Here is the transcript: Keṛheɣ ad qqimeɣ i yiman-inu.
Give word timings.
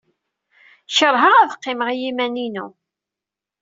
Keṛheɣ 0.95 1.33
ad 1.37 1.51
qqimeɣ 1.57 1.89
i 1.91 1.97
yiman-inu. 2.01 2.67